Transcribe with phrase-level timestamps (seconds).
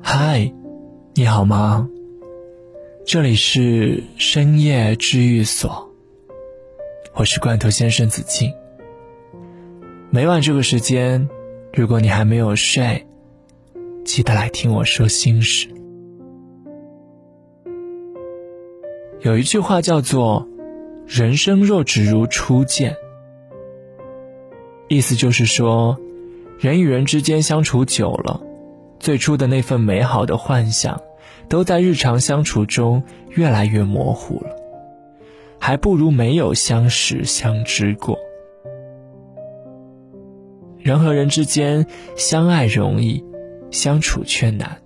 [0.00, 0.52] 嗨，
[1.14, 1.88] 你好吗？
[3.04, 5.90] 这里是深夜治愈所，
[7.12, 8.52] 我是罐头先生子敬。
[10.10, 11.28] 每晚这个时间，
[11.72, 13.04] 如果你还没有睡，
[14.04, 15.68] 记得来听我说心事。
[19.22, 20.46] 有一句话叫做
[21.08, 22.94] “人生若只如初见”，
[24.86, 25.98] 意思就是说，
[26.60, 28.40] 人与人之间相处久了。
[29.02, 31.02] 最初的那份美好的幻想，
[31.48, 34.50] 都在日常相处中越来越模糊了，
[35.58, 38.16] 还不如没有相识相知过。
[40.78, 41.84] 人和人之间
[42.16, 43.24] 相爱容易，
[43.72, 44.80] 相处却难，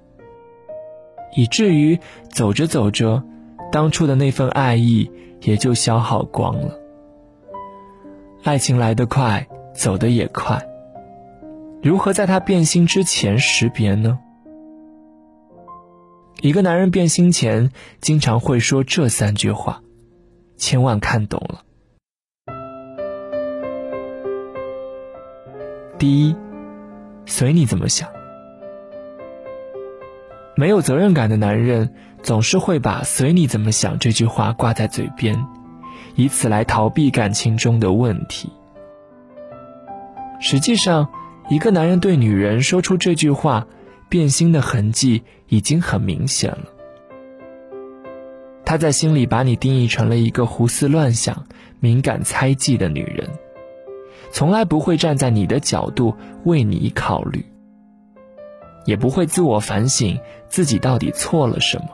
[1.36, 1.98] 以至于
[2.30, 3.22] 走着走着，
[3.70, 5.10] 当初的那份爱意
[5.42, 6.74] 也就消耗光了。
[8.44, 10.66] 爱情来得快，走得也快。
[11.86, 14.18] 如何在他变心之前识别呢？
[16.40, 19.82] 一个男人变心前经常会说这三句话，
[20.56, 21.62] 千万看懂了。
[25.96, 26.34] 第一，
[27.24, 28.08] 随你怎么想。
[30.56, 35.46] 没有责任感的男人总是会把“随你怎么想”这句话挂在嘴边，
[36.16, 38.50] 以此来逃避感情中的问题。
[40.40, 41.08] 实际上。
[41.48, 43.66] 一个男人对女人说出这句话，
[44.08, 46.64] 变心的痕迹已经很明显了。
[48.64, 51.46] 他在心里把你定义成了一个胡思乱想、
[51.78, 53.30] 敏感猜忌的女人，
[54.32, 57.46] 从来不会站在你的角度为你考虑，
[58.84, 61.88] 也不会自我反省自己到底错了什么。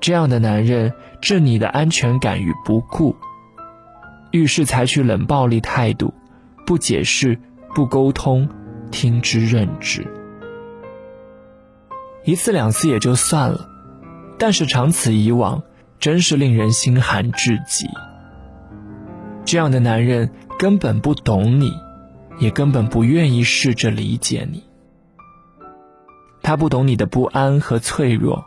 [0.00, 3.14] 这样的男人置你的安全感于不顾，
[4.32, 6.12] 遇事采取冷暴力态度，
[6.66, 7.38] 不解释。
[7.74, 8.48] 不沟通，
[8.92, 10.06] 听之任之，
[12.24, 13.68] 一次两次也就算了，
[14.38, 15.62] 但是长此以往，
[15.98, 17.88] 真是令人心寒至极。
[19.44, 21.72] 这样的男人根本不懂你，
[22.38, 24.62] 也根本不愿意试着理解你。
[26.42, 28.44] 他不懂你的不安和脆弱，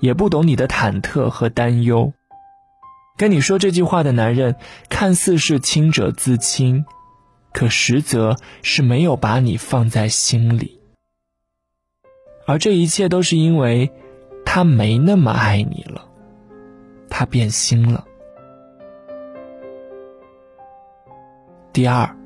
[0.00, 2.12] 也不懂你的忐忑和担忧。
[3.16, 4.56] 跟你说这句话的男人，
[4.88, 6.84] 看似是清者自清。
[7.52, 10.78] 可实则是没有把你放在心里，
[12.46, 13.90] 而这一切都是因为
[14.44, 16.06] 他没那么爱你了，
[17.08, 18.04] 他变心了。
[21.72, 22.16] 第二，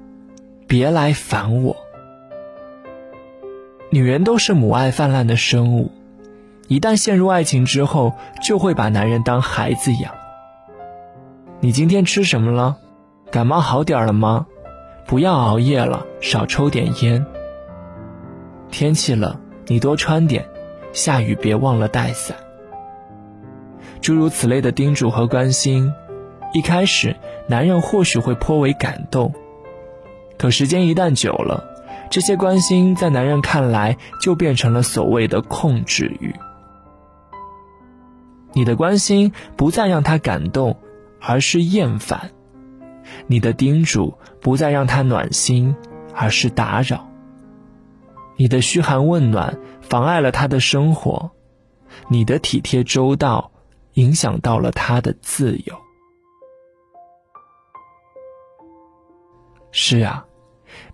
[0.66, 1.76] 别来烦我。
[3.90, 5.90] 女人都是母爱泛滥的生物，
[6.68, 10.14] 一旦陷入爱情之后，就会把男人当孩子养。
[11.60, 12.78] 你今天吃什么了？
[13.30, 14.46] 感冒好点了吗？
[15.06, 17.24] 不要熬夜了，少抽点烟。
[18.70, 20.46] 天气冷，你多穿点。
[20.92, 22.36] 下雨别忘了带伞。
[24.02, 25.90] 诸如此类的叮嘱和关心，
[26.52, 29.32] 一开始男人或许会颇为感动，
[30.36, 31.64] 可时间一旦久了，
[32.10, 36.34] 这些关心在男人看来就变成了所谓的控制欲。
[38.52, 40.76] 你的关心不再让他感动，
[41.22, 42.32] 而是厌烦。
[43.26, 45.74] 你的叮嘱不再让他暖心，
[46.14, 46.98] 而是打扰；
[48.36, 51.30] 你的嘘寒问暖妨碍了他的生活，
[52.08, 53.52] 你的体贴周到
[53.94, 55.74] 影响到了他的自由。
[59.70, 60.26] 是啊，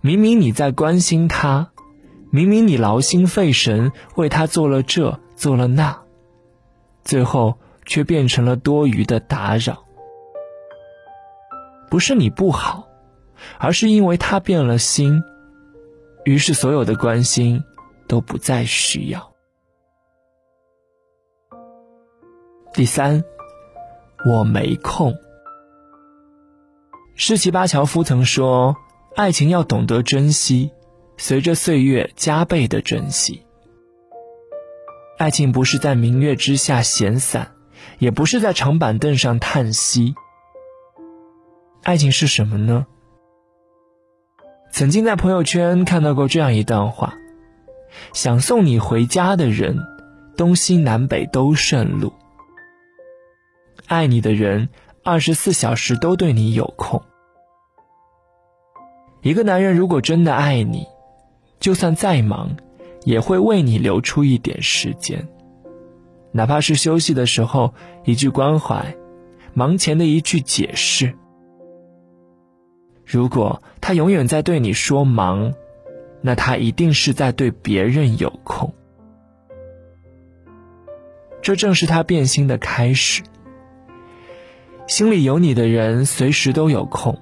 [0.00, 1.72] 明明你在关心他，
[2.30, 6.02] 明明你劳心费神为他做了这做了那，
[7.02, 9.84] 最后却变成了多余的打扰。
[11.90, 12.88] 不是你不好，
[13.58, 15.22] 而是因为他变了心，
[16.24, 17.64] 于是所有的关心
[18.06, 19.32] 都不再需要。
[22.74, 23.24] 第三，
[24.26, 25.14] 我没空。
[27.14, 28.76] 施奇巴乔夫曾说
[29.16, 30.70] ：“爱情要懂得珍惜，
[31.16, 33.42] 随着岁月加倍的珍惜。
[35.16, 37.56] 爱情不是在明月之下闲散，
[37.98, 40.14] 也不是在长板凳上叹息。”
[41.82, 42.86] 爱情是什么呢？
[44.70, 47.14] 曾经在朋友圈看到过这样一段话：
[48.12, 49.78] 想送你回家的人，
[50.36, 52.12] 东西南北都顺路；
[53.86, 54.68] 爱你的人，
[55.02, 57.02] 二十四小时都对你有空。
[59.22, 60.86] 一个男人如果真的爱你，
[61.58, 62.56] 就算再忙，
[63.04, 65.26] 也会为你留出一点时间，
[66.32, 67.72] 哪怕是休息的时候
[68.04, 68.94] 一句关怀，
[69.54, 71.16] 忙前的一句解释。
[73.10, 75.54] 如果他永远在对你说忙，
[76.20, 78.74] 那他一定是在对别人有空。
[81.40, 83.22] 这正是他变心的开始。
[84.86, 87.18] 心里有你的人随时都有空，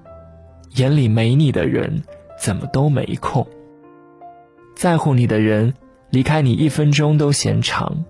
[0.75, 2.03] 眼里没你的人
[2.37, 3.47] 怎么都没空。
[4.75, 5.73] 在乎你的人
[6.11, 8.05] 离开你一分钟都嫌长，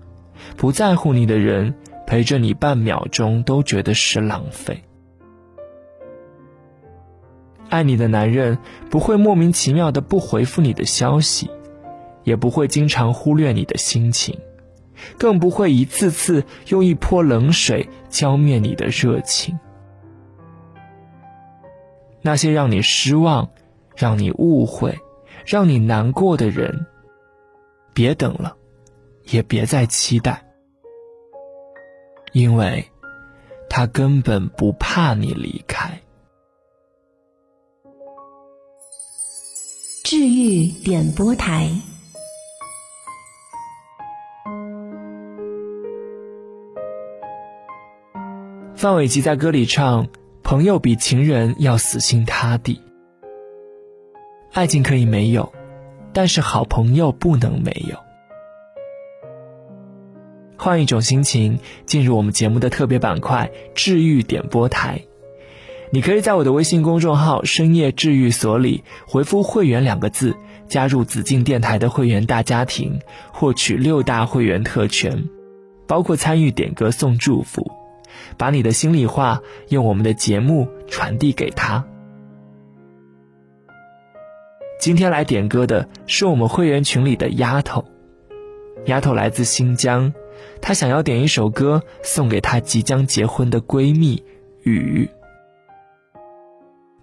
[0.55, 1.75] 不在乎你的人
[2.07, 4.83] 陪着你半秒钟都觉得是浪费。
[7.69, 8.57] 爱你的男人
[8.89, 11.49] 不会莫名其妙的不回复你的消息，
[12.23, 14.39] 也不会经常忽略你的心情。
[15.19, 19.59] 更不会一次次用一泼冷水浇灭你的热情。
[22.23, 23.51] 那些让你失望、
[23.95, 24.97] 让你误会、
[25.45, 26.87] 让你难过的人，
[27.93, 28.57] 别等了，
[29.25, 30.45] 也别再期待，
[32.33, 32.89] 因为
[33.69, 36.01] 他根本不怕你离开。
[40.09, 41.69] 治愈点播台。
[48.73, 50.07] 范玮琪在歌里唱
[50.43, 52.81] ：“朋友比情人要死心塌地。
[54.53, 55.51] 爱情可以没有，
[56.13, 57.97] 但是好朋友不能没有。”
[60.57, 65.01] 换一种心情，进入我们节目的特别板块“治愈点播台”。
[65.89, 70.35] 你可以在我的微信公众号“深夜治愈所”里回复“会员”两个字，
[70.67, 72.99] 加入紫禁电台的会员大家庭，
[73.31, 75.29] 获取六大会员特权，
[75.87, 77.71] 包括参与点歌送祝福。
[78.35, 81.85] 把你的心里话用我们的节目传递给他。
[84.79, 87.85] 今天来点歌的是我们会员群里的丫头，
[88.85, 90.13] 丫头来自新疆，
[90.61, 94.23] 她想要点一首歌送给她即将结婚的闺蜜
[94.63, 95.09] 雨。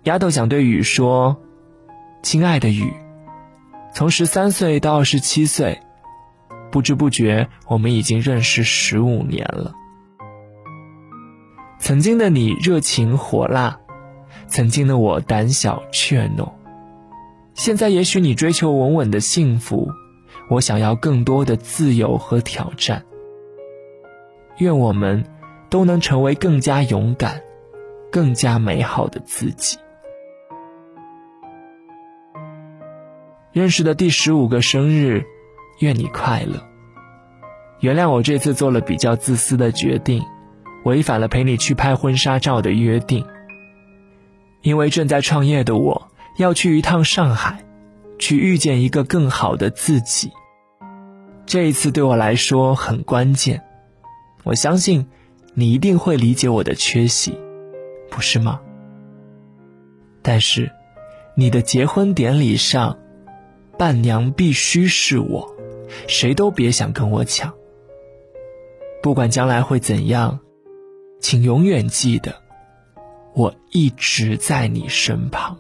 [0.05, 1.37] 丫头想对雨说
[2.23, 2.93] ：“亲爱的雨，
[3.95, 5.81] 从十三岁到二十七岁，
[6.71, 9.73] 不知不觉我们已经认识十五年了。”
[11.81, 13.81] 曾经的你热情火辣，
[14.47, 16.53] 曾经的我胆小怯懦，
[17.55, 19.89] 现在也许你追求稳稳的幸福，
[20.51, 23.03] 我想要更多的自由和挑战。
[24.59, 25.25] 愿我们
[25.71, 27.41] 都能成为更加勇敢、
[28.13, 29.79] 更加美好的自己。
[33.55, 35.25] 认识的第十五个生日，
[35.79, 36.63] 愿你快乐。
[37.79, 40.23] 原谅我这次做了比较自私的决定。
[40.85, 43.25] 违反了陪你去拍婚纱照的约定，
[44.61, 47.65] 因为正在创业的我要去一趟上海，
[48.19, 50.31] 去遇见一个更好的自己。
[51.47, 53.63] 这一次对我来说很关键，
[54.43, 55.07] 我相信
[55.55, 57.39] 你一定会理解我的缺席，
[58.11, 58.61] 不是吗？
[60.21, 60.71] 但是，
[61.35, 62.99] 你的结婚典礼上，
[63.79, 65.55] 伴娘必须是我，
[66.09, 67.53] 谁都别想跟我抢。
[69.03, 70.41] 不管将来会怎样。
[71.21, 72.35] 请永远记得，
[73.35, 75.57] 我一直在你身旁。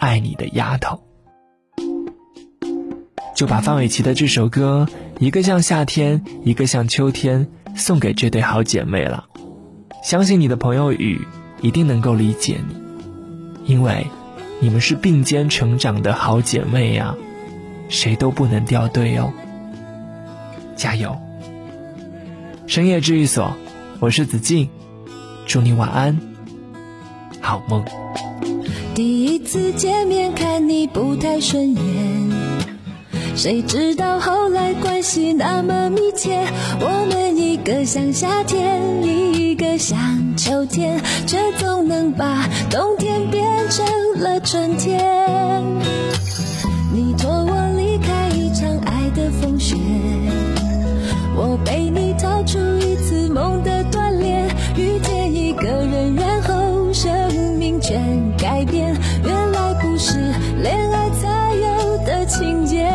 [0.00, 1.00] 爱你的丫头，
[3.36, 4.88] 就把范玮琪的这首歌
[5.20, 7.46] 《一个像夏天，一个像秋天》
[7.78, 9.26] 送给这对好姐妹了。
[10.02, 11.24] 相信你的朋友雨
[11.60, 14.04] 一定能够理解你，因为
[14.64, 17.14] 你们是并肩成长的好姐妹呀，
[17.90, 19.30] 谁都不能掉队哦。
[20.74, 21.18] 加油！
[22.66, 23.54] 深夜治愈所，
[24.00, 24.70] 我是子静，
[25.44, 26.18] 祝你晚安，
[27.42, 27.84] 好梦。
[28.94, 31.82] 第一次见面看你不太顺眼，
[33.36, 36.42] 谁知道后来关系那么密切。
[36.80, 39.33] 我们一个像夏天，一
[39.78, 39.96] 像
[40.36, 43.84] 秋天，却总能把冬天变成
[44.20, 45.04] 了春天。
[46.92, 49.76] 你托我离开一场爱的风雪。
[51.36, 57.12] 我陪你逃出一次梦的锻炼，遇见一个人，然后生
[57.58, 58.00] 命全
[58.38, 58.94] 改变。
[59.24, 60.18] 原来不是
[60.62, 62.93] 恋爱才有的情节。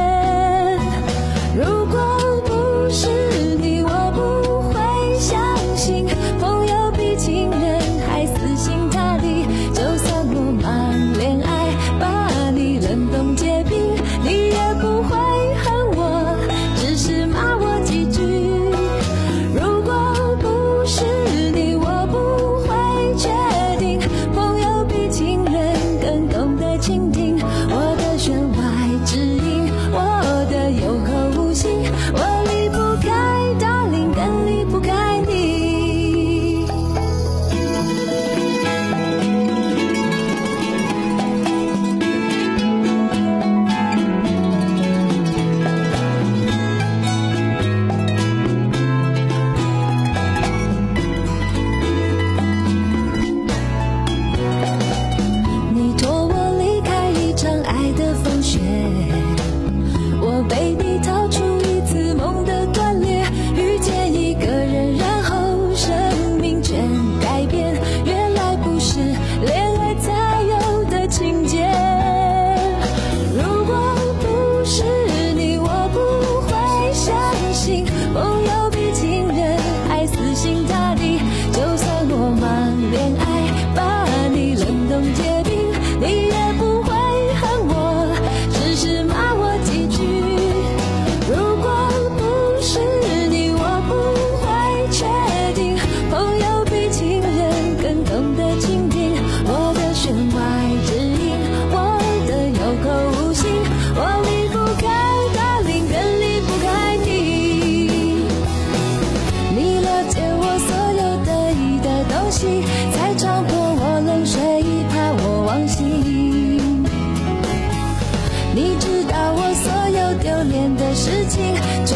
[120.93, 121.88] 事情。